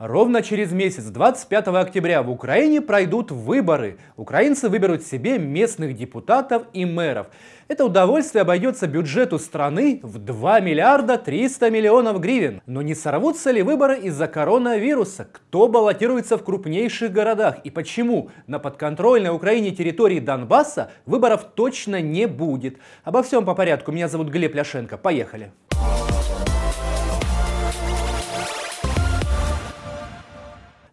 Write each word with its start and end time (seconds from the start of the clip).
Ровно 0.00 0.40
через 0.40 0.72
месяц, 0.72 1.04
25 1.04 1.68
октября, 1.68 2.22
в 2.22 2.30
Украине 2.30 2.80
пройдут 2.80 3.30
выборы. 3.30 3.98
Украинцы 4.16 4.70
выберут 4.70 5.02
себе 5.04 5.38
местных 5.38 5.94
депутатов 5.94 6.62
и 6.72 6.86
мэров. 6.86 7.26
Это 7.68 7.84
удовольствие 7.84 8.40
обойдется 8.40 8.86
бюджету 8.86 9.38
страны 9.38 10.00
в 10.02 10.16
2 10.16 10.60
миллиарда 10.60 11.18
300 11.18 11.68
миллионов 11.68 12.18
гривен. 12.18 12.62
Но 12.64 12.80
не 12.80 12.94
сорвутся 12.94 13.50
ли 13.50 13.60
выборы 13.60 13.98
из-за 13.98 14.26
коронавируса? 14.26 15.28
Кто 15.30 15.68
баллотируется 15.68 16.38
в 16.38 16.44
крупнейших 16.44 17.12
городах? 17.12 17.58
И 17.64 17.68
почему 17.68 18.30
на 18.46 18.58
подконтрольной 18.58 19.28
Украине 19.28 19.70
территории 19.70 20.18
Донбасса 20.18 20.92
выборов 21.04 21.44
точно 21.54 22.00
не 22.00 22.26
будет? 22.26 22.78
Обо 23.04 23.22
всем 23.22 23.44
по 23.44 23.54
порядку. 23.54 23.92
Меня 23.92 24.08
зовут 24.08 24.30
Глеб 24.30 24.54
Ляшенко. 24.54 24.96
Поехали. 24.96 25.52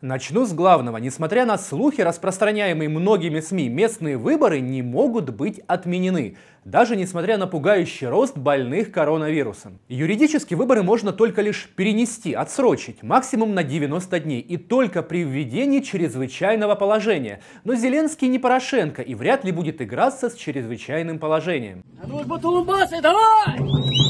Начну 0.02 0.46
с 0.46 0.54
главного. 0.54 0.98
Несмотря 0.98 1.46
на 1.46 1.58
слухи, 1.58 2.02
распространяемые 2.02 2.88
многими 2.88 3.40
СМИ, 3.40 3.68
местные 3.68 4.18
выборы 4.18 4.60
не 4.60 4.84
могут 4.84 5.32
быть 5.32 5.60
отменены, 5.66 6.38
даже 6.66 6.96
несмотря 6.96 7.38
на 7.38 7.48
пугающий 7.48 8.06
рост 8.06 8.38
больных 8.38 8.92
коронавирусом. 8.92 9.80
Юридически 9.88 10.54
выборы 10.54 10.84
можно 10.84 11.14
только 11.14 11.42
лишь 11.42 11.68
перенести, 11.76 12.34
отсрочить, 12.34 13.02
максимум 13.02 13.56
на 13.56 13.64
90 13.64 14.20
дней, 14.20 14.42
и 14.42 14.58
только 14.58 15.02
при 15.02 15.24
введении 15.24 15.80
чрезвычайного 15.80 16.76
положения. 16.76 17.42
Но 17.64 17.74
Зеленский 17.74 18.28
не 18.28 18.38
Порошенко 18.38 19.02
и 19.02 19.16
вряд 19.16 19.46
ли 19.46 19.52
будет 19.52 19.82
играться 19.82 20.30
с 20.30 20.36
чрезвычайным 20.36 21.18
положением. 21.18 21.84
А 22.04 22.06
ну, 22.06 22.24
давай! 23.02 24.07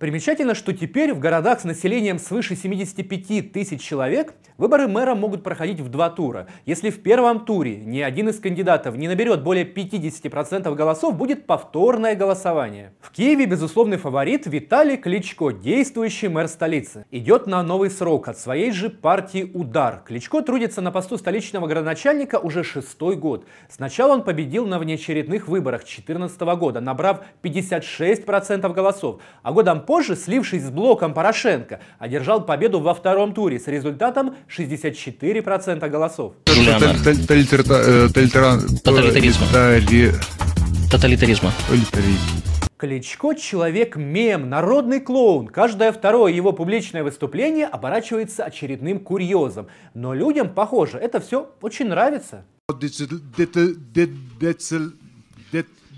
Примечательно, 0.00 0.54
что 0.54 0.72
теперь 0.72 1.12
в 1.12 1.18
городах 1.18 1.60
с 1.60 1.64
населением 1.64 2.18
свыше 2.18 2.56
75 2.56 3.52
тысяч 3.52 3.82
человек 3.82 4.32
выборы 4.56 4.88
мэра 4.88 5.14
могут 5.14 5.42
проходить 5.42 5.80
в 5.80 5.90
два 5.90 6.08
тура. 6.08 6.46
Если 6.64 6.88
в 6.88 7.02
первом 7.02 7.44
туре 7.44 7.76
ни 7.76 8.00
один 8.00 8.30
из 8.30 8.40
кандидатов 8.40 8.96
не 8.96 9.08
наберет 9.08 9.42
более 9.42 9.66
50% 9.70 10.74
голосов, 10.74 11.16
будет 11.18 11.44
повторное 11.44 12.14
голосование. 12.14 12.94
В 13.02 13.10
Киеве 13.10 13.44
безусловный 13.44 13.98
фаворит 13.98 14.46
Виталий 14.46 14.96
Кличко, 14.96 15.50
действующий 15.50 16.28
мэр 16.28 16.48
столицы. 16.48 17.04
Идет 17.10 17.46
на 17.46 17.62
новый 17.62 17.90
срок 17.90 18.28
от 18.28 18.38
своей 18.38 18.70
же 18.72 18.88
партии 18.88 19.50
«Удар». 19.52 20.02
Кличко 20.06 20.40
трудится 20.40 20.80
на 20.80 20.92
посту 20.92 21.18
столичного 21.18 21.66
градоначальника 21.66 22.38
уже 22.38 22.64
шестой 22.64 23.16
год. 23.16 23.44
Сначала 23.68 24.14
он 24.14 24.24
победил 24.24 24.64
на 24.64 24.78
внеочередных 24.78 25.46
выборах 25.46 25.82
2014 25.82 26.40
года, 26.40 26.80
набрав 26.80 27.20
56% 27.42 28.72
голосов, 28.72 29.20
а 29.42 29.52
годом 29.52 29.82
позже, 29.90 30.14
слившись 30.14 30.62
с 30.62 30.70
блоком 30.70 31.14
Порошенко, 31.14 31.80
одержал 31.98 32.46
победу 32.46 32.78
во 32.78 32.94
втором 32.94 33.34
туре 33.34 33.58
с 33.58 33.66
результатом 33.66 34.36
64% 34.48 35.88
голосов. 35.88 36.34
Тоталитаризма. 38.84 39.46
Тоталитаризма. 40.92 41.50
Кличко– 42.76 43.34
человек-мем, 43.36 44.48
народный 44.48 45.00
клоун. 45.00 45.48
Каждое 45.48 45.90
второе 45.90 46.32
его 46.32 46.52
публичное 46.52 47.02
выступление 47.02 47.66
оборачивается 47.66 48.44
очередным 48.44 49.00
курьезом. 49.00 49.66
Но 49.94 50.14
людям, 50.14 50.54
похоже, 50.54 50.98
это 50.98 51.18
все 51.18 51.50
очень 51.62 51.88
нравится. 51.88 52.44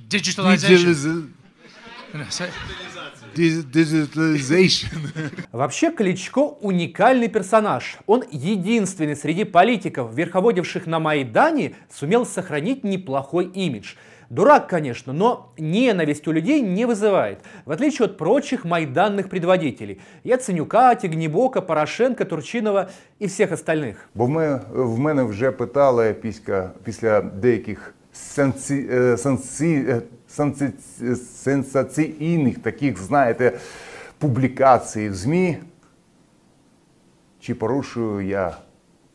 Digitalization. 0.08 1.26
Вообще 5.51 5.91
Кличко 5.91 6.39
уникальный 6.39 7.27
персонаж. 7.27 7.97
Он 8.05 8.23
единственный 8.31 9.15
среди 9.15 9.43
политиков, 9.43 10.13
верховодивших 10.13 10.87
на 10.87 10.99
Майдане, 10.99 11.75
сумел 11.89 12.25
сохранить 12.25 12.83
неплохой 12.83 13.45
имидж. 13.45 13.95
Дурак, 14.29 14.67
конечно, 14.67 15.13
но 15.13 15.53
ненависть 15.57 16.27
у 16.27 16.33
людей 16.33 16.61
не 16.61 16.85
вызывает, 16.85 17.39
в 17.65 17.71
отличие 17.71 18.07
от 18.07 18.17
прочих 18.17 18.65
майданных 18.65 19.29
предводителей. 19.29 20.01
Яценюка, 20.23 20.95
Тігнібока, 20.95 21.61
Порошенка, 21.61 22.25
Турчинова 22.25 22.89
і 23.19 23.27
всіх 23.27 23.51
остальних. 23.51 24.09
Бо 24.15 24.27
ми, 24.27 24.61
в 24.73 24.99
мене 24.99 25.23
вже 25.23 25.51
питали 25.51 26.13
після, 26.13 26.71
після 26.83 27.21
деяких 27.21 27.93
сенсі, 28.21 28.89
сенсі, 30.27 30.73
сенсаційних 31.43 32.59
таких, 32.59 32.97
знаєте, 32.97 33.59
публікацій 34.17 35.09
в 35.09 35.15
ЗМІ, 35.15 35.57
чи 37.39 37.55
порушую 37.55 38.27
я 38.27 38.57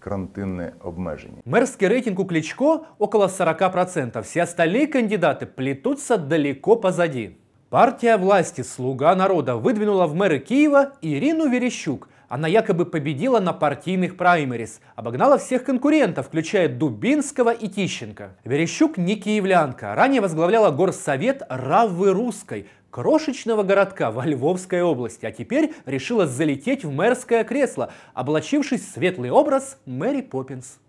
карантинные 0.00 0.72
обмеження. 0.84 1.42
Мэрский 1.46 1.88
рейтинг 1.88 2.20
у 2.20 2.24
Кличко 2.24 2.86
около 2.98 3.26
40%. 3.26 4.22
Все 4.22 4.42
остальные 4.42 4.86
кандидаты 4.86 5.46
плетутся 5.46 6.16
далеко 6.16 6.76
позади. 6.76 7.36
Партия 7.68 8.16
власти 8.16 8.62
«Слуга 8.62 9.14
народа» 9.14 9.56
выдвинула 9.56 10.06
в 10.06 10.14
мэры 10.14 10.38
Киева 10.40 10.92
Ирину 11.02 11.48
Верещук – 11.48 12.15
она 12.27 12.47
якобы 12.47 12.85
победила 12.85 13.39
на 13.39 13.53
партийных 13.53 14.17
праймерис, 14.17 14.81
обогнала 14.95 15.37
всех 15.37 15.63
конкурентов, 15.63 16.27
включая 16.27 16.67
Дубинского 16.67 17.51
и 17.51 17.67
Тищенко. 17.67 18.35
Верещук 18.43 18.97
не 18.97 19.15
киевлянка, 19.15 19.95
ранее 19.95 20.21
возглавляла 20.21 20.71
горсовет 20.71 21.41
Раввы 21.49 22.11
Русской, 22.11 22.67
крошечного 22.89 23.63
городка 23.63 24.11
во 24.11 24.25
Львовской 24.25 24.81
области, 24.81 25.25
а 25.25 25.31
теперь 25.31 25.73
решила 25.85 26.25
залететь 26.25 26.83
в 26.83 26.91
мэрское 26.91 27.43
кресло, 27.43 27.91
облачившись 28.13 28.81
в 28.81 28.91
светлый 28.93 29.29
образ 29.29 29.77
Мэри 29.85 30.21
Поппинс. 30.21 30.79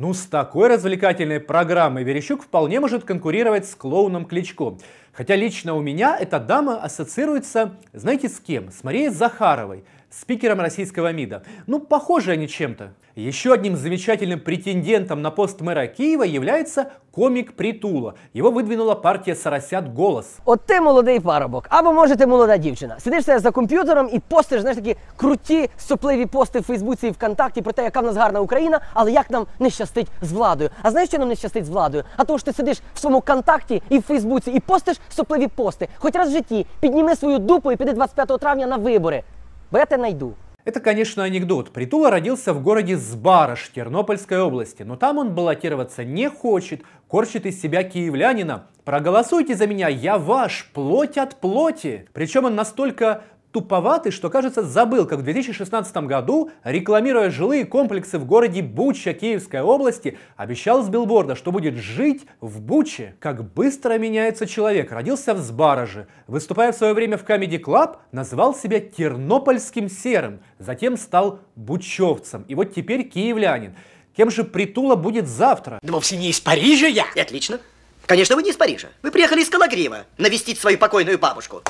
Ну, 0.00 0.14
с 0.14 0.24
такой 0.24 0.68
развлекательной 0.68 1.40
программой 1.40 2.04
Верещук 2.04 2.44
вполне 2.44 2.80
может 2.80 3.04
конкурировать 3.04 3.66
с 3.66 3.74
клоуном 3.74 4.24
Кличко. 4.24 4.78
Хотя 5.12 5.36
лично 5.36 5.74
у 5.74 5.82
меня 5.82 6.16
эта 6.18 6.40
дама 6.40 6.82
ассоциируется, 6.82 7.74
знаете, 7.92 8.30
с 8.30 8.40
кем? 8.40 8.70
С 8.70 8.82
Марией 8.82 9.10
Захаровой, 9.10 9.84
спикером 10.10 10.60
российского 10.60 11.12
МИДа. 11.12 11.42
Ну, 11.66 11.80
похожи 11.80 12.32
они 12.32 12.48
чем-то. 12.48 12.90
Еще 13.16 13.52
одним 13.52 13.76
замечательным 13.76 14.40
претендентом 14.40 15.22
на 15.22 15.30
пост 15.30 15.60
мэра 15.60 15.86
Киева 15.86 16.22
является 16.22 16.86
комік 17.10 17.52
Притула. 17.52 18.14
Його 18.34 18.50
видвинула 18.50 18.94
партія 18.94 19.36
Сарасят 19.36 19.84
Голос. 19.96 20.38
От 20.44 20.60
ти 20.66 20.80
молодий 20.80 21.20
парубок, 21.20 21.66
або 21.68 21.92
може 21.92 22.16
ти 22.16 22.26
молода 22.26 22.56
дівчина. 22.56 23.00
Сидиш 23.00 23.24
за 23.24 23.50
комп'ютером 23.50 24.10
і 24.12 24.18
постиш 24.18 24.60
знаєш, 24.60 24.76
такі 24.76 24.96
круті 25.16 25.70
сопливі 25.78 26.26
пости 26.26 26.60
в 26.60 26.62
Фейсбуці 26.62 27.06
і 27.06 27.10
ВКонтакті 27.10 27.62
про 27.62 27.72
те, 27.72 27.84
яка 27.84 28.00
в 28.00 28.04
нас 28.04 28.16
гарна 28.16 28.40
Україна, 28.40 28.80
але 28.94 29.12
як 29.12 29.30
нам 29.30 29.46
не 29.58 29.70
щастить 29.70 30.06
з 30.22 30.32
владою. 30.32 30.70
А 30.82 30.90
знаєш, 30.90 31.08
що 31.08 31.18
нам 31.18 31.28
не 31.28 31.36
щастить 31.36 31.66
з 31.66 31.68
владою? 31.68 32.04
А 32.16 32.24
то 32.24 32.38
що 32.38 32.44
ти 32.44 32.52
сидиш 32.52 32.80
в 32.94 32.98
своєму 32.98 33.20
контакті 33.20 33.82
і 33.88 33.98
в 33.98 34.02
Фейсбуці 34.02 34.50
і 34.50 34.60
постиш 34.60 35.00
сопливі 35.08 35.46
пости. 35.46 35.88
Хоч 35.98 36.14
раз 36.14 36.28
в 36.28 36.32
житті 36.32 36.66
підніми 36.80 37.16
свою 37.16 37.38
дупу 37.38 37.72
і 37.72 37.76
піди 37.76 37.92
25 37.92 38.40
травня 38.40 38.66
на 38.66 38.76
вибори. 38.76 39.22
Тебе 39.70 39.96
найду. 39.96 40.34
Это, 40.64 40.80
конечно, 40.80 41.24
анекдот. 41.24 41.72
Притула 41.72 42.10
родился 42.10 42.52
в 42.52 42.62
городе 42.62 42.96
Сбарыш 42.96 43.70
Тернопольской 43.74 44.40
области, 44.40 44.82
но 44.82 44.96
там 44.96 45.18
он 45.18 45.34
баллотироваться 45.34 46.04
не 46.04 46.28
хочет, 46.28 46.82
корчит 47.08 47.46
из 47.46 47.60
себя 47.60 47.82
киевлянина. 47.82 48.66
Проголосуйте 48.84 49.54
за 49.54 49.66
меня, 49.66 49.88
я 49.88 50.18
ваш, 50.18 50.70
плоть 50.74 51.16
от 51.16 51.36
плоти. 51.36 52.08
Причем 52.12 52.44
он 52.44 52.54
настолько 52.54 53.24
туповатый, 53.52 54.12
что, 54.12 54.30
кажется, 54.30 54.62
забыл, 54.62 55.06
как 55.06 55.20
в 55.20 55.22
2016 55.22 55.96
году, 55.98 56.50
рекламируя 56.64 57.30
жилые 57.30 57.64
комплексы 57.64 58.18
в 58.18 58.24
городе 58.24 58.62
Буча 58.62 59.12
Киевской 59.12 59.60
области, 59.60 60.18
обещал 60.36 60.82
с 60.82 60.88
билборда, 60.88 61.34
что 61.34 61.52
будет 61.52 61.76
жить 61.76 62.26
в 62.40 62.60
Буче. 62.60 63.16
Как 63.18 63.52
быстро 63.52 63.98
меняется 63.98 64.46
человек. 64.46 64.92
Родился 64.92 65.34
в 65.34 65.38
Сбараже. 65.38 66.06
Выступая 66.26 66.72
в 66.72 66.76
свое 66.76 66.94
время 66.94 67.16
в 67.16 67.24
Comedy 67.24 67.60
Club, 67.60 67.96
назвал 68.12 68.54
себя 68.54 68.80
тернопольским 68.80 69.88
серым. 69.88 70.40
Затем 70.58 70.96
стал 70.96 71.40
бучевцем. 71.56 72.44
И 72.48 72.54
вот 72.54 72.74
теперь 72.74 73.04
киевлянин. 73.04 73.74
Кем 74.16 74.30
же 74.30 74.44
Притула 74.44 74.96
будет 74.96 75.28
завтра? 75.28 75.78
Да 75.82 75.92
вовсе 75.92 76.16
не 76.16 76.30
из 76.30 76.40
Парижа 76.40 76.86
я. 76.86 77.06
И 77.14 77.20
отлично. 77.20 77.60
Конечно, 78.06 78.34
вы 78.34 78.42
не 78.42 78.50
из 78.50 78.56
Парижа. 78.56 78.88
Вы 79.02 79.10
приехали 79.12 79.40
из 79.40 79.48
Калагрива 79.48 80.04
навестить 80.18 80.58
свою 80.58 80.78
покойную 80.78 81.18
бабушку. 81.18 81.62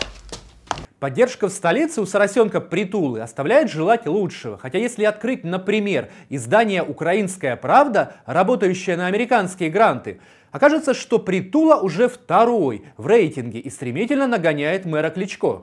Поддержка 1.00 1.48
в 1.48 1.52
столице 1.52 2.02
у 2.02 2.06
Соросенка 2.06 2.60
Притулы 2.62 3.22
оставляет 3.22 3.70
желать 3.70 4.08
лучшего. 4.08 4.58
Хотя 4.58 4.80
если 4.80 5.04
открыть, 5.04 5.44
например, 5.44 6.10
издание 6.30 6.84
«Украинская 6.84 7.56
правда», 7.56 8.16
работающее 8.26 8.98
на 8.98 9.08
американские 9.08 9.70
гранты, 9.70 10.20
окажется, 10.52 10.94
что 10.94 11.20
Притула 11.20 11.78
уже 11.78 12.08
второй 12.08 12.84
в 12.98 13.08
рейтинге 13.08 13.60
и 13.60 13.70
стремительно 13.70 14.28
нагоняет 14.28 14.86
мэра 14.86 15.10
Кличко. 15.10 15.62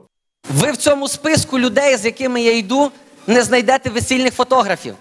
Ви 0.49 0.71
в 0.71 0.77
цьому 0.77 1.07
списку 1.07 1.59
людей, 1.59 1.97
з 1.97 2.05
якими 2.05 2.41
я 2.41 2.57
йду, 2.57 2.91
не 3.27 3.43
знайдете 3.43 3.89
весільних 3.89 4.33
фотографів. 4.33 4.95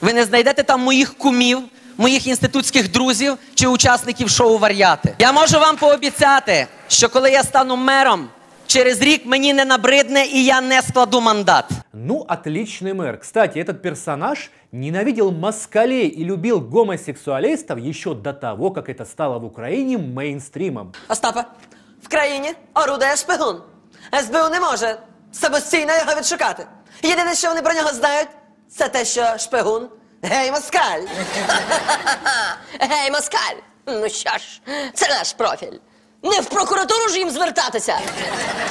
ви 0.00 0.12
не 0.12 0.24
знайдете 0.24 0.62
там 0.62 0.80
моїх 0.80 1.14
кумів, 1.14 1.58
моїх 1.96 2.26
інститутських 2.26 2.90
друзів 2.90 3.38
чи 3.54 3.66
учасників 3.66 4.30
шоу 4.30 4.58
Вар'яти. 4.58 5.14
Я 5.18 5.32
можу 5.32 5.58
вам 5.58 5.76
пообіцяти, 5.76 6.66
що 6.88 7.08
коли 7.08 7.30
я 7.30 7.42
стану 7.42 7.76
мером, 7.76 8.28
через 8.72 9.00
рік 9.02 9.26
мені 9.26 9.52
не 9.52 9.64
набридне 9.64 10.24
і 10.26 10.44
я 10.44 10.60
не 10.60 10.82
складу 10.82 11.20
мандат. 11.20 11.64
Ну, 11.92 12.24
отличный 12.28 12.94
мэр. 12.94 13.18
Кстати, 13.18 13.58
этот 13.58 13.82
персонаж 13.82 14.50
ненавидел 14.72 15.30
москалей 15.32 16.06
и 16.08 16.24
любил 16.24 16.60
гомосексуалистов 16.60 17.78
еще 17.78 18.14
до 18.14 18.32
того, 18.32 18.70
как 18.70 18.88
это 18.88 19.04
стало 19.04 19.38
в 19.38 19.44
Украине 19.44 19.98
мейнстримом. 19.98 20.92
Остапе, 21.08 21.44
в 22.02 22.08
країні 22.08 22.52
орудує 22.74 23.16
шпигун. 23.16 23.62
СБУ 24.22 24.48
не 24.50 24.60
може 24.60 24.98
самостійно 25.32 25.92
його 25.96 26.18
відшукати. 26.18 26.66
Єдине, 27.02 27.34
що 27.34 27.48
вони 27.48 27.62
про 27.62 27.74
нього 27.74 27.88
знають, 27.92 28.28
це 28.68 28.88
те, 28.88 29.04
що 29.04 29.38
шпигун 29.38 29.88
гей 30.22 30.50
москаль. 30.50 31.00
гей 32.80 33.10
москаль. 33.10 33.56
Ну 33.86 34.08
що 34.08 34.30
ж, 34.30 34.60
це 34.94 35.08
наш 35.08 35.32
профіль. 35.32 35.78
Не 36.22 36.40
в 36.40 36.48
прокуратуру 36.48 37.08
ж 37.08 37.18
їм 37.18 37.30
звертатися. 37.30 37.98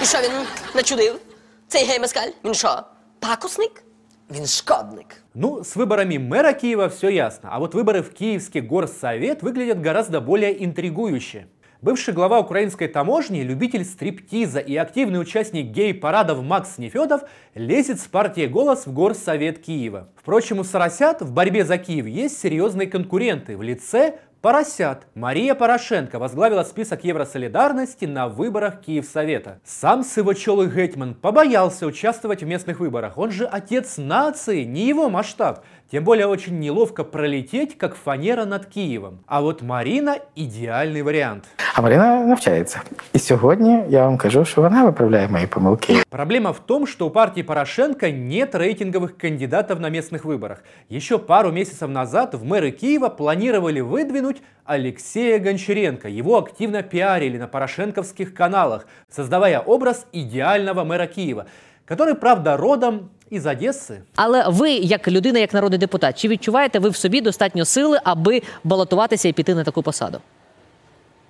І 0.01 0.05
що 0.05 0.17
він 0.17 0.31
начудив? 0.75 1.19
Цей 1.67 1.85
гей 1.85 1.99
москаль? 1.99 2.29
Він 2.45 2.53
що? 2.53 2.83
Пакусник? 3.19 3.83
Він 4.31 4.45
шкодник. 4.45 5.05
Ну, 5.33 5.63
с 5.63 5.75
выборами 5.75 6.17
мэра 6.17 6.53
Киева 6.53 6.87
все 6.87 7.09
ясно, 7.09 7.49
а 7.53 7.59
вот 7.59 7.73
выборы 7.73 8.01
в 8.01 8.13
Киевский 8.13 8.61
горсовет 8.61 9.41
выглядят 9.41 9.81
гораздо 9.81 10.19
более 10.19 10.63
интригующе. 10.65 11.45
Бывший 11.81 12.13
глава 12.13 12.39
украинской 12.39 12.87
таможни, 12.87 13.43
любитель 13.43 13.85
стриптиза 13.85 14.59
и 14.59 14.75
активный 14.75 15.21
участник 15.21 15.67
гей-парадов 15.67 16.41
Макс 16.41 16.79
Нефедов 16.79 17.21
лезет 17.53 17.99
с 17.99 18.07
партией 18.07 18.47
«Голос» 18.47 18.87
в 18.87 18.93
горсовет 18.93 19.59
Киева. 19.59 20.09
Впрочем, 20.15 20.59
у 20.59 20.63
Соросят 20.63 21.21
в 21.21 21.31
борьбе 21.31 21.63
за 21.63 21.77
Киев 21.77 22.07
есть 22.07 22.39
серьезные 22.39 22.87
конкуренты 22.87 23.55
в 23.55 23.61
лице 23.61 24.19
Поросят. 24.42 25.06
Мария 25.14 25.54
Порошенко 25.54 26.18
возглавила 26.18 26.64
список 26.64 27.04
Евросолидарности 27.04 28.06
на 28.06 28.26
выборах 28.26 28.80
Киевсовета. 28.80 29.60
Сам 29.64 30.02
сывочелый 30.02 30.68
Гетман 30.68 31.14
побоялся 31.14 31.86
участвовать 31.86 32.42
в 32.42 32.46
местных 32.46 32.80
выборах. 32.80 33.18
Он 33.18 33.30
же 33.30 33.46
отец 33.46 33.98
нации, 33.98 34.64
не 34.64 34.88
его 34.88 35.08
масштаб. 35.08 35.64
Тем 35.92 36.02
более 36.02 36.26
очень 36.26 36.58
неловко 36.58 37.04
пролететь, 37.04 37.78
как 37.78 37.94
фанера 37.94 38.44
над 38.44 38.66
Киевом. 38.66 39.22
А 39.28 39.42
вот 39.42 39.62
Марина– 39.62 40.18
идеальный 40.34 41.02
вариант. 41.02 41.44
А 41.73 41.81
Марина 41.81 42.15
навчається. 42.25 42.81
І 43.13 43.19
сьогодні 43.19 43.83
я 43.89 44.05
вам 44.05 44.17
кажу, 44.17 44.45
що 44.45 44.61
вона 44.61 44.85
виправляє 44.85 45.27
мої 45.27 45.47
помилки. 45.47 46.03
Проблема 46.09 46.51
в 46.51 46.59
том, 46.59 46.87
что 46.87 47.05
у 47.07 47.09
партии 47.09 47.43
Порошенко 47.43 48.11
нет 48.11 48.55
рейтинговых 48.55 49.17
кандидатов 49.21 49.79
на 49.79 49.89
местных 49.89 50.25
выборах. 50.25 50.57
Еще 50.89 51.17
пару 51.17 51.51
месяцев 51.51 51.89
назад 51.89 52.33
в 52.33 52.43
мэры 52.43 52.71
Киева 52.71 53.09
планировали 53.09 53.81
выдвинуть 53.81 54.41
Алексея 54.65 55.39
Гончаренко. 55.39 56.07
Его 56.09 56.37
активно 56.37 56.83
пиарили 56.83 57.37
на 57.37 57.47
порошенковских 57.47 58.33
каналах, 58.33 58.87
создавая 59.09 59.59
образ 59.59 60.05
идеального 60.11 60.83
мэра 60.83 61.07
Киева, 61.07 61.45
который, 61.85 62.15
правда, 62.15 62.57
родом 62.57 63.09
из 63.31 63.45
Одессы. 63.45 64.01
Але 64.15 64.45
ви, 64.49 64.71
як 64.71 65.07
людина, 65.07 65.39
як 65.39 65.53
народний 65.53 65.79
депутат, 65.79 66.17
чи 66.21 66.27
відчуваєте 66.27 66.79
ви 66.79 66.89
в 66.89 66.95
собі 66.95 67.21
достатньо 67.21 67.65
сили, 67.65 67.99
аби 68.03 68.41
балотуватися 68.63 69.27
і 69.27 69.33
піти 69.33 69.55
на 69.55 69.63
таку 69.63 69.83
посаду? 69.83 70.19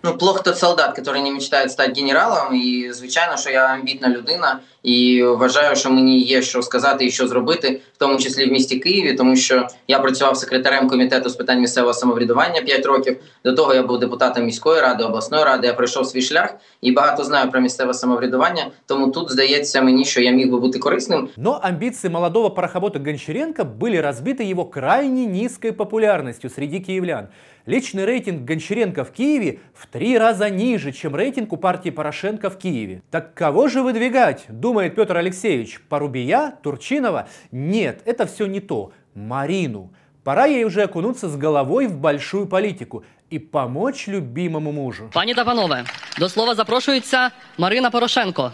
Ну, 0.04 0.18
плох 0.18 0.44
тот 0.44 0.58
солдат, 0.58 0.98
який 0.98 1.22
не 1.22 1.32
мечтає 1.32 1.70
стати 1.70 2.02
генералом, 2.02 2.56
і 2.56 2.94
звичайно, 2.94 3.38
що 3.38 3.50
я 3.50 3.66
амбітна 3.66 4.10
людина, 4.10 4.60
і 4.84 5.24
вважаю, 5.24 5.76
що 5.76 5.92
мені 5.92 6.20
є 6.20 6.42
що 6.42 6.62
сказати 6.62 7.06
і 7.06 7.12
що 7.12 7.28
зробити, 7.28 7.82
в 7.94 7.98
тому 7.98 8.18
числі 8.18 8.46
в 8.46 8.52
місті 8.52 8.80
Києві, 8.80 9.14
тому 9.14 9.36
що 9.36 9.68
я 9.88 10.00
працював 10.00 10.38
секретарем 10.38 10.90
комітету 10.90 11.30
з 11.30 11.36
питань 11.36 11.60
місцевого 11.60 11.94
самоврядування 11.94 12.62
5 12.62 12.86
років. 12.86 13.18
До 13.44 13.54
того 13.54 13.74
я 13.74 13.84
був 13.84 14.00
депутатом 14.00 14.46
міської 14.46 14.82
ради, 14.82 15.04
обласної 15.04 15.44
ради. 15.44 15.68
Я 15.68 15.74
пройшов 15.74 16.06
свій 16.06 16.22
шлях 16.22 16.56
і 16.82 16.92
багато 16.92 17.24
знаю 17.24 17.52
про 17.52 17.62
місцеве 17.62 17.94
самоврядування. 17.94 18.68
Тому 18.86 19.08
тут 19.08 19.32
здається 19.32 19.82
мені, 19.82 20.06
що 20.06 20.22
я 20.22 20.32
міг 20.32 20.52
би 20.52 20.60
бути 20.60 20.80
корисним. 20.80 21.30
Но 21.38 21.60
амбиции 21.64 22.10
молодого 22.10 22.50
порохобота 22.50 23.00
Гончаренко 23.00 23.64
были 23.64 23.98
разбиты 23.98 24.44
его 24.44 24.66
крайне 24.66 25.26
низкой 25.26 25.72
популярностью 25.72 26.50
среди 26.50 26.80
киевлян. 26.80 27.28
Личный 27.68 28.06
рейтинг 28.06 28.46
Гончаренко 28.46 29.04
в 29.04 29.12
Киеве 29.12 29.60
в 29.74 29.88
три 29.88 30.18
раза 30.18 30.50
ниже, 30.50 30.94
чем 30.94 31.16
рейтинг 31.18 31.52
у 31.52 31.58
партии 31.58 31.90
Порошенко 31.90 32.50
в 32.50 32.58
Киеве. 32.58 33.02
Так 33.12 33.34
кого 33.34 33.68
же 33.68 33.82
выдвигать, 33.82 34.46
думает 34.72 34.96
Петр 34.96 35.18
Алексеевич? 35.18 35.82
Порубия? 35.90 36.54
Турчинова? 36.64 37.28
Нет, 37.52 38.02
это 38.06 38.26
все 38.26 38.46
не 38.48 38.60
то. 38.60 38.92
Марину. 39.16 39.90
Пора 40.24 40.46
ей 40.46 40.66
уже 40.66 40.84
окунуться 40.84 41.30
с 41.30 41.38
головой 41.38 41.88
в 41.88 41.98
большую 41.98 42.48
политику 42.48 43.04
и 43.30 43.40
помочь 43.40 44.08
любимому 44.08 44.72
мужу. 44.72 45.10
Пані 45.14 45.34
та 45.34 45.46
панове, 45.46 45.86
до 46.20 46.30
слова 46.30 46.56
запрошується 46.56 47.32
Марина 47.58 47.90
Порошенко. 47.90 48.52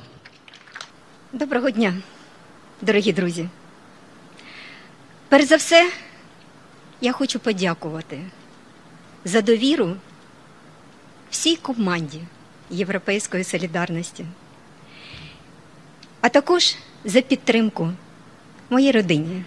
Доброго 1.33 1.69
дня, 1.69 1.93
дорогі 2.81 3.13
друзі. 3.13 3.49
Перш 5.29 5.45
за 5.45 5.55
все, 5.55 5.91
я 7.01 7.11
хочу 7.11 7.39
подякувати 7.39 8.19
за 9.25 9.41
довіру 9.41 9.95
всій 11.29 11.55
команді 11.55 12.21
Європейської 12.69 13.43
солідарності, 13.43 14.25
а 16.21 16.29
також 16.29 16.75
за 17.05 17.21
підтримку 17.21 17.89
моїй 18.69 18.91
родині, 18.91 19.43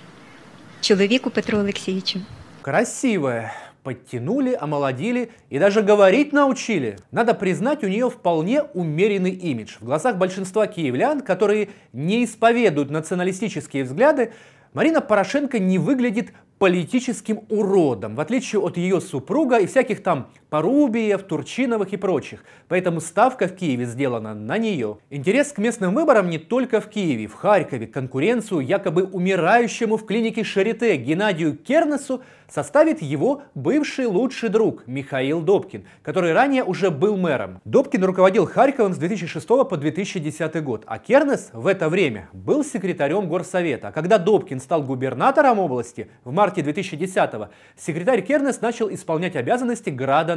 чоловіку 0.80 1.30
Петру 1.30 1.58
Олексійовичу. 1.58 2.20
Красивая. 2.62 3.52
Подтянули, 3.82 4.58
омолодили 4.60 5.28
и 5.48 5.60
даже 5.60 5.80
говорить 5.80 6.32
научили. 6.32 6.96
Надо 7.12 7.34
признать, 7.34 7.84
у 7.84 7.86
нее 7.86 8.10
вполне 8.10 8.62
умеренный 8.74 9.30
имидж. 9.30 9.76
В 9.80 9.84
глазах 9.84 10.16
большинства 10.16 10.66
киевлян, 10.66 11.20
которые 11.20 11.68
не 11.92 12.24
исповедуют 12.24 12.90
националистические 12.90 13.84
взгляды, 13.84 14.32
Марина 14.74 15.00
Порошенко 15.00 15.60
не 15.60 15.78
выглядит 15.78 16.32
политическим 16.58 17.42
уродом, 17.48 18.16
в 18.16 18.20
отличие 18.20 18.60
от 18.60 18.76
ее 18.76 19.00
супруга 19.00 19.58
и 19.58 19.66
всяких 19.66 20.02
там 20.02 20.26
Порубиев, 20.51 21.23
Турчиновых 21.23 21.93
и 21.93 21.97
прочих. 21.97 22.43
Поэтому 22.67 22.99
ставка 22.99 23.47
в 23.47 23.55
Киеве 23.55 23.85
сделана 23.85 24.33
на 24.33 24.57
нее. 24.57 24.97
Интерес 25.09 25.53
к 25.53 25.59
местным 25.59 25.95
выборам 25.95 26.29
не 26.29 26.39
только 26.39 26.81
в 26.81 26.89
Киеве, 26.89 27.27
в 27.27 27.35
Харькове. 27.35 27.87
Конкуренцию 27.87 28.59
якобы 28.59 29.05
умирающему 29.05 29.95
в 29.95 30.05
клинике 30.05 30.43
Шарите 30.43 30.97
Геннадию 30.97 31.55
Кернесу 31.55 32.21
составит 32.51 33.01
его 33.01 33.43
бывший 33.55 34.07
лучший 34.07 34.49
друг 34.49 34.85
Михаил 34.87 35.41
Добкин, 35.41 35.85
который 36.01 36.33
ранее 36.33 36.63
уже 36.63 36.91
был 36.91 37.15
мэром. 37.15 37.61
Добкин 37.63 38.03
руководил 38.03 38.45
Харьковом 38.45 38.93
с 38.93 38.97
2006 38.97 39.47
по 39.47 39.77
2010 39.77 40.63
год, 40.63 40.83
а 40.85 40.99
Кернес 40.99 41.49
в 41.53 41.65
это 41.65 41.87
время 41.87 42.29
был 42.33 42.65
секретарем 42.65 43.29
горсовета. 43.29 43.87
А 43.87 43.91
когда 43.91 44.17
Добкин 44.17 44.59
стал 44.59 44.83
губернатором 44.83 45.59
области 45.59 46.09
в 46.25 46.33
марте 46.33 46.61
2010-го, 46.61 47.49
секретарь 47.77 48.21
Кернес 48.21 48.59
начал 48.59 48.93
исполнять 48.93 49.37
обязанности 49.37 49.89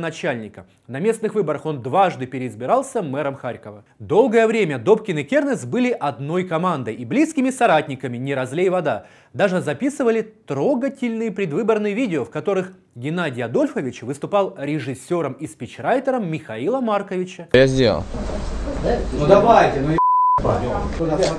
градоначальника. 0.05 0.67
На 0.87 1.01
местных 1.01 1.35
выборах 1.35 1.67
он 1.67 1.83
дважды 1.83 2.27
переизбирался 2.27 3.03
мэром 3.03 3.37
Харькова. 3.37 3.85
Долгое 3.99 4.47
время 4.47 4.79
Добкин 4.79 5.19
и 5.19 5.23
Кернес 5.25 5.65
были 5.65 5.91
одной 5.91 6.45
командой 6.45 6.95
и 6.95 7.05
близкими 7.05 7.51
соратниками 7.51 8.19
«Не 8.19 8.35
разлей 8.35 8.69
вода». 8.69 9.07
Даже 9.33 9.61
записывали 9.61 10.35
трогательные 10.47 11.31
предвыборные 11.31 11.95
видео, 11.95 12.25
в 12.25 12.31
которых 12.31 12.73
Геннадий 12.95 13.43
Адольфович 13.43 14.03
выступал 14.03 14.55
режиссером 14.59 15.33
и 15.35 15.47
спичрайтером 15.47 16.31
Михаила 16.31 16.81
Марковича. 16.81 17.49
Я 17.53 17.67
сделал. 17.67 18.05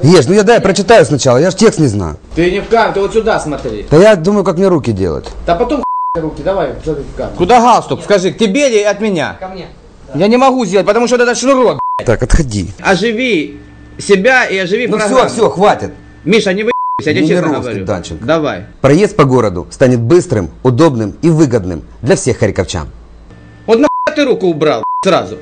Ешь, 0.02 0.28
ну 0.28 0.34
я 0.34 0.44
дай 0.44 0.60
прочитаю 0.60 1.06
сначала, 1.06 1.38
я 1.38 1.52
же 1.52 1.58
текст 1.58 1.80
не 1.80 1.88
знаю. 1.88 2.18
Ты 2.36 2.52
не 2.52 2.60
в 2.60 2.68
камеру, 2.68 2.94
ты 2.94 3.00
вот 3.02 3.14
сюда 3.14 3.40
смотри. 3.40 3.86
Да 3.92 3.98
я 3.98 4.16
думаю, 4.16 4.44
как 4.44 4.58
мне 4.58 4.68
руки 4.68 4.92
делать. 4.92 5.30
Да 5.46 5.56
потом 5.56 5.85
руки, 6.22 6.44
давай. 6.44 6.74
Куда 7.38 7.60
галстук? 7.60 8.04
Скажи, 8.04 8.32
к 8.32 8.38
тебе 8.38 8.70
или 8.70 8.84
от 8.84 9.00
меня? 9.02 9.38
Ко 9.40 9.48
мне. 9.48 9.68
Я 10.14 10.28
не 10.28 10.38
могу 10.38 10.66
сделать, 10.66 10.86
потому 10.86 11.08
что 11.08 11.16
это 11.18 11.36
шнурок. 11.36 11.80
Так, 12.06 12.22
отходи. 12.24 12.70
Оживи 12.82 13.60
себя 13.98 14.46
и 14.46 14.58
оживи 14.58 14.88
Ну 14.88 14.98
программу. 14.98 15.28
все, 15.28 15.28
все, 15.30 15.50
хватит. 15.50 15.92
Миша, 16.26 16.54
не 16.54 16.64
выебись, 16.64 16.74
я 17.06 17.14
тебе 17.14 17.28
честно 17.28 17.60
говорю. 17.60 17.86
Данченко. 17.86 18.26
Давай. 18.26 18.66
Проезд 18.82 19.16
по 19.16 19.24
городу 19.26 19.68
станет 19.72 20.02
быстрым, 20.02 20.52
удобным 20.64 21.16
и 21.22 21.30
выгодным 21.30 21.84
для 22.02 22.16
всех 22.16 22.38
харьковчан. 22.40 22.90
Вот 23.66 23.78
нахуй 23.80 24.16
ты 24.16 24.26
руку 24.26 24.48
убрал 24.48 24.84
сразу. 25.04 25.38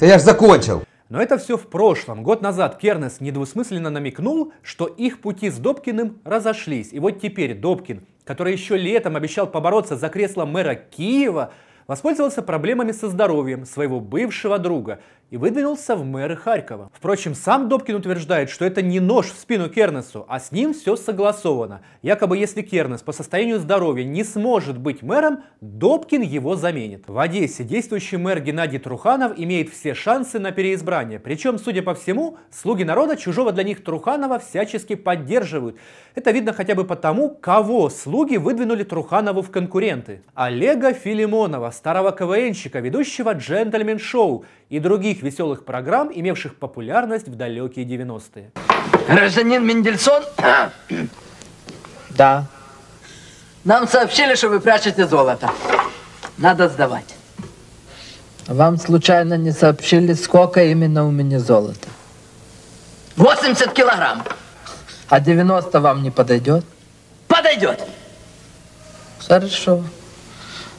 Да 0.00 0.06
я 0.06 0.18
ж 0.18 0.22
закончил. 0.22 0.82
Но 1.08 1.22
это 1.22 1.38
все 1.38 1.56
в 1.56 1.68
прошлом. 1.68 2.24
Год 2.24 2.42
назад 2.42 2.78
Кернес 2.78 3.20
недвусмысленно 3.20 3.90
намекнул, 3.90 4.52
что 4.62 4.86
их 4.86 5.20
пути 5.20 5.50
с 5.50 5.58
Добкиным 5.58 6.18
разошлись. 6.24 6.92
И 6.92 6.98
вот 6.98 7.20
теперь 7.20 7.54
Добкин, 7.54 8.04
который 8.24 8.52
еще 8.52 8.76
летом 8.76 9.14
обещал 9.14 9.46
побороться 9.46 9.96
за 9.96 10.08
кресло 10.08 10.46
мэра 10.46 10.74
Киева, 10.74 11.52
воспользовался 11.86 12.42
проблемами 12.42 12.90
со 12.90 13.08
здоровьем 13.08 13.66
своего 13.66 14.00
бывшего 14.00 14.58
друга. 14.58 15.00
И 15.30 15.36
выдвинулся 15.36 15.96
в 15.96 16.04
мэры 16.04 16.36
Харькова. 16.36 16.90
Впрочем, 16.94 17.34
сам 17.34 17.68
Добкин 17.68 17.96
утверждает, 17.96 18.48
что 18.48 18.64
это 18.64 18.80
не 18.82 19.00
нож 19.00 19.26
в 19.26 19.38
спину 19.38 19.68
Кернесу, 19.68 20.24
а 20.28 20.38
с 20.38 20.52
ним 20.52 20.72
все 20.72 20.96
согласовано. 20.96 21.82
Якобы 22.02 22.38
если 22.38 22.62
Кернес 22.62 23.02
по 23.02 23.12
состоянию 23.12 23.58
здоровья 23.58 24.04
не 24.04 24.22
сможет 24.22 24.78
быть 24.78 25.02
мэром, 25.02 25.42
Добкин 25.60 26.22
его 26.22 26.54
заменит. 26.54 27.08
В 27.08 27.18
Одессе 27.18 27.64
действующий 27.64 28.18
мэр 28.18 28.40
Геннадий 28.40 28.78
Труханов 28.78 29.32
имеет 29.36 29.70
все 29.70 29.94
шансы 29.94 30.38
на 30.38 30.52
переизбрание. 30.52 31.18
Причем, 31.18 31.58
судя 31.58 31.82
по 31.82 31.94
всему, 31.94 32.38
слуги 32.50 32.84
народа 32.84 33.16
чужого 33.16 33.52
для 33.52 33.64
них 33.64 33.82
Труханова 33.82 34.38
всячески 34.38 34.94
поддерживают. 34.94 35.76
Это 36.14 36.30
видно 36.30 36.52
хотя 36.52 36.74
бы 36.74 36.84
потому, 36.84 37.30
кого 37.30 37.90
слуги 37.90 38.36
выдвинули 38.36 38.84
Труханову 38.84 39.42
в 39.42 39.50
конкуренты. 39.50 40.22
Олега 40.34 40.92
Филимонова, 40.92 41.70
старого 41.70 42.12
КВНщика, 42.12 42.78
ведущего 42.78 43.34
«Джентльмен-шоу» 43.34 44.44
и 44.68 44.80
других 44.80 45.22
веселых 45.22 45.64
программ, 45.64 46.10
имевших 46.12 46.56
популярность 46.56 47.28
в 47.28 47.36
далекие 47.36 47.86
90-е. 47.86 48.50
Гражданин 49.08 49.64
Мендельсон? 49.64 50.22
Да. 52.10 52.46
Нам 53.64 53.86
сообщили, 53.88 54.34
что 54.34 54.48
вы 54.48 54.60
прячете 54.60 55.06
золото. 55.06 55.50
Надо 56.38 56.68
сдавать. 56.68 57.14
Вам 58.46 58.78
случайно 58.78 59.34
не 59.36 59.52
сообщили, 59.52 60.14
сколько 60.14 60.62
именно 60.64 61.06
у 61.06 61.10
меня 61.10 61.40
золота? 61.40 61.88
80 63.16 63.72
килограмм. 63.72 64.22
А 65.08 65.20
90 65.20 65.80
вам 65.80 66.02
не 66.02 66.10
подойдет? 66.10 66.64
Подойдет. 67.28 67.82
Хорошо. 69.26 69.82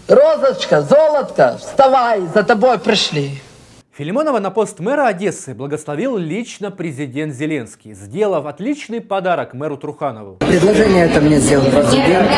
Розочка, 0.07 0.81
золотко, 0.81 1.57
вставай, 1.59 2.21
за 2.33 2.43
тобой 2.43 2.79
пришли. 2.79 3.41
Филимонова 3.97 4.37
на 4.37 4.51
пост 4.51 4.79
мэра 4.79 5.07
Одессы 5.07 5.55
благословил 5.55 6.17
лично 6.17 6.69
президент 6.69 7.33
Зеленский, 7.33 7.95
сделав 7.95 8.45
отличный 8.45 9.01
подарок 9.01 9.55
мэру 9.55 9.75
Труханову. 9.75 10.35
Предложение 10.35 11.05
это 11.05 11.19
мне 11.19 11.39
сделал 11.39 11.65
президент. 11.65 12.29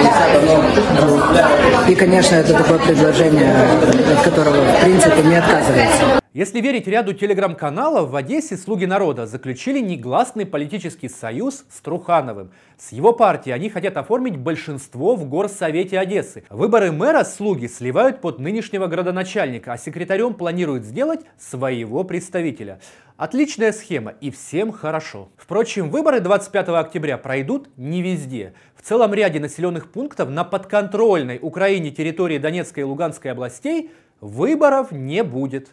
И, 1.90 1.96
конечно, 1.96 2.36
это 2.36 2.54
такое 2.54 2.80
предложение, 2.80 3.54
от 3.54 4.24
которого, 4.24 4.56
в 4.56 4.82
принципе, 4.86 5.22
не 5.22 5.36
отказывается. 5.36 6.22
Если 6.32 6.62
верить 6.62 6.86
ряду 6.86 7.14
телеграм-каналов, 7.14 8.12
в 8.12 8.16
Одессе 8.16 8.56
«Слуги 8.56 8.86
народа» 8.86 9.26
заключили 9.26 9.80
негласный 9.80 10.46
политический 10.46 11.10
союз 11.10 11.66
с 11.72 11.82
Трухановым. 11.82 12.52
С 12.78 12.92
его 12.92 13.14
партией 13.14 13.56
они 13.56 13.72
хотят 13.72 13.98
оформить 13.98 14.38
большинство 14.38 15.16
в 15.16 15.28
Горсовете 15.28 15.98
Одессы. 15.98 16.44
Выборы 16.52 16.92
мэра 16.92 17.24
«Слуги» 17.24 17.66
сливают 17.66 18.22
под 18.22 18.38
нынешнего 18.38 18.86
градоначальника, 18.86 19.74
а 19.74 19.78
секретарем 19.80 20.36
планируют 20.36 20.86
сделать 20.86 21.22
своего 21.40 22.04
представителя. 22.04 22.80
Отличная 23.18 23.72
схема 23.72 24.14
и 24.22 24.30
всем 24.30 24.72
хорошо. 24.72 25.30
Впрочем, 25.36 25.90
выборы 25.90 26.20
25 26.20 26.70
октября 26.70 27.18
пройдут 27.18 27.70
не 27.76 28.04
везде. 28.04 28.54
В 28.76 28.84
целом 28.84 29.16
ряде 29.16 29.40
населенных 29.40 29.92
пунктов 29.92 30.30
на 30.30 30.44
подконтрольной 30.44 31.40
Украине 31.42 31.90
территории 31.90 32.38
Донецкой 32.38 32.82
и 32.82 32.86
Луганской 32.86 33.32
областей 33.32 33.90
выборов 34.22 34.92
не 34.92 35.24
будет. 35.24 35.70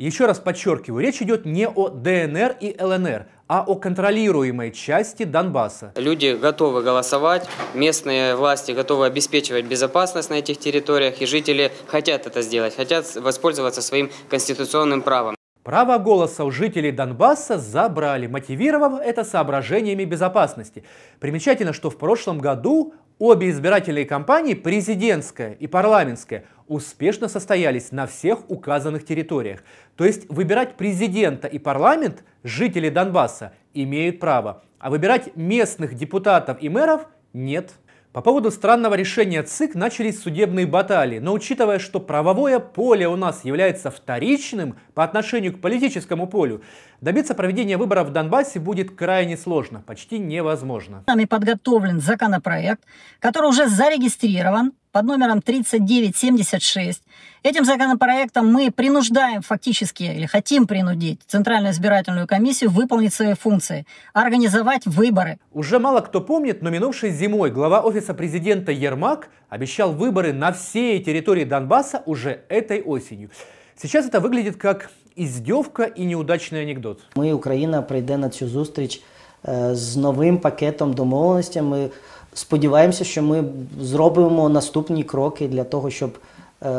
Еще 0.00 0.24
раз 0.24 0.38
подчеркиваю, 0.38 1.04
речь 1.04 1.20
идет 1.20 1.44
не 1.44 1.68
о 1.68 1.90
ДНР 1.90 2.56
и 2.58 2.74
ЛНР, 2.80 3.26
а 3.48 3.64
о 3.66 3.74
контролируемой 3.74 4.72
части 4.72 5.24
Донбасса. 5.24 5.92
Люди 5.94 6.38
готовы 6.40 6.82
голосовать, 6.82 7.46
местные 7.74 8.34
власти 8.34 8.72
готовы 8.72 9.04
обеспечивать 9.04 9.66
безопасность 9.66 10.30
на 10.30 10.36
этих 10.36 10.58
территориях, 10.58 11.20
и 11.20 11.26
жители 11.26 11.70
хотят 11.86 12.26
это 12.26 12.40
сделать, 12.40 12.74
хотят 12.74 13.14
воспользоваться 13.16 13.82
своим 13.82 14.08
конституционным 14.30 15.02
правом. 15.02 15.36
Право 15.64 15.98
голоса 15.98 16.44
у 16.44 16.50
жителей 16.50 16.92
Донбасса 16.92 17.58
забрали, 17.58 18.26
мотивировав 18.26 19.02
это 19.02 19.22
соображениями 19.22 20.04
безопасности. 20.04 20.82
Примечательно, 21.18 21.74
что 21.74 21.90
в 21.90 21.98
прошлом 21.98 22.38
году 22.38 22.94
обе 23.18 23.50
избирательные 23.50 24.06
кампании, 24.06 24.54
президентская 24.54 25.52
и 25.52 25.66
парламентская, 25.66 26.46
успешно 26.70 27.28
состоялись 27.28 27.90
на 27.90 28.06
всех 28.06 28.48
указанных 28.48 29.04
территориях. 29.04 29.64
То 29.96 30.04
есть 30.04 30.30
выбирать 30.30 30.76
президента 30.76 31.48
и 31.48 31.58
парламент 31.58 32.22
жители 32.44 32.88
Донбасса 32.88 33.52
имеют 33.74 34.20
право, 34.20 34.62
а 34.78 34.88
выбирать 34.88 35.36
местных 35.36 35.94
депутатов 35.94 36.58
и 36.60 36.68
мэров 36.68 37.06
нет. 37.32 37.72
По 38.12 38.22
поводу 38.22 38.50
странного 38.52 38.94
решения 38.94 39.42
ЦИК 39.42 39.74
начались 39.74 40.20
судебные 40.20 40.66
баталии, 40.66 41.18
но 41.18 41.32
учитывая, 41.32 41.80
что 41.80 42.00
правовое 42.00 42.58
поле 42.60 43.08
у 43.08 43.16
нас 43.16 43.44
является 43.44 43.90
вторичным 43.90 44.76
по 44.94 45.02
отношению 45.02 45.52
к 45.56 45.60
политическому 45.60 46.28
полю, 46.28 46.62
добиться 47.00 47.34
проведения 47.34 47.76
выборов 47.76 48.08
в 48.08 48.12
Донбассе 48.12 48.60
будет 48.60 48.96
крайне 48.96 49.36
сложно, 49.36 49.82
почти 49.84 50.18
невозможно. 50.18 51.04
Нами 51.06 51.24
подготовлен 51.24 52.00
законопроект, 52.00 52.82
который 53.20 53.46
уже 53.46 53.68
зарегистрирован 53.68 54.72
под 54.92 55.04
номером 55.04 55.40
3976. 55.40 57.02
Этим 57.42 57.64
законопроектом 57.64 58.52
мы 58.52 58.70
принуждаем 58.70 59.42
фактически, 59.42 60.02
или 60.02 60.26
хотим 60.26 60.66
принудить 60.66 61.20
Центральную 61.26 61.72
избирательную 61.72 62.26
комиссию 62.26 62.70
выполнить 62.70 63.14
свои 63.14 63.34
функции, 63.34 63.86
организовать 64.12 64.86
выборы. 64.86 65.38
Уже 65.52 65.78
мало 65.78 66.00
кто 66.00 66.20
помнит, 66.20 66.62
но 66.62 66.70
минувшей 66.70 67.10
зимой 67.10 67.50
глава 67.50 67.80
офиса 67.80 68.14
президента 68.14 68.72
Ермак 68.72 69.28
обещал 69.48 69.92
выборы 69.92 70.32
на 70.32 70.52
всей 70.52 71.02
территории 71.02 71.44
Донбасса 71.44 72.02
уже 72.06 72.40
этой 72.48 72.82
осенью. 72.82 73.30
Сейчас 73.76 74.06
это 74.06 74.20
выглядит 74.20 74.56
как 74.56 74.90
издевка 75.16 75.84
и 75.84 76.04
неудачный 76.04 76.62
анекдот. 76.62 77.00
Ми, 77.16 77.32
Україна, 77.32 77.82
прийде 77.82 78.16
на 78.16 78.28
цю 78.28 78.48
зустріч 78.48 79.02
е, 79.48 79.74
з 79.74 79.96
новим 79.96 80.38
пакетом 80.38 80.92
домовленостей 80.92 81.90
Ми 82.31 82.37
сподіваємося, 82.37 83.03
що 83.03 83.23
ми 83.23 83.43
зробимо 83.81 84.49
наступні 84.49 85.03
кроки 85.03 85.47
для 85.47 85.63
того, 85.63 85.89
щоб 85.89 86.17
е, 86.63 86.69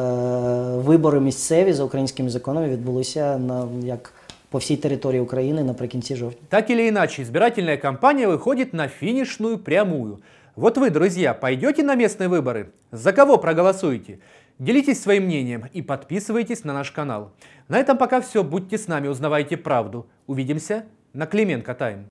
вибори 0.77 1.21
місцеві 1.21 1.73
за 1.73 1.85
українськими 1.85 2.31
законами 2.31 2.69
відбулися 2.69 3.39
на 3.39 3.69
як 3.83 4.13
по 4.51 4.59
всій 4.59 4.77
території 4.77 5.21
України 5.21 5.65
наприкінці 5.65 6.17
жовтня. 6.17 6.41
Так 6.49 6.71
или 6.71 6.89
иначе, 6.89 7.23
избирательная 7.23 7.77
кампания 7.77 8.29
выходит 8.29 8.73
на 8.73 8.89
финишную 8.89 9.59
прямую. 9.59 10.19
Вот 10.57 10.79
вы, 10.79 10.91
друзья, 10.91 11.35
пойдете 11.35 11.83
на 11.83 11.97
местные 11.97 12.29
выборы? 12.29 12.67
За 12.93 13.13
кого 13.13 13.39
проголосуете? 13.39 14.19
Делитесь 14.59 15.03
своим 15.03 15.25
мнением 15.25 15.65
и 15.75 15.83
подписывайтесь 15.83 16.65
на 16.65 16.73
наш 16.73 16.91
канал. 16.91 17.33
На 17.69 17.79
этом 17.79 17.99
пока 17.99 18.21
все. 18.23 18.43
Будьте 18.43 18.79
с 18.79 18.89
нами, 18.89 19.09
узнавайте 19.09 19.59
правду. 19.59 20.07
Увидимся 20.27 20.85
на 21.13 21.27
Клименко 21.27 21.75
Тайм. 21.75 22.07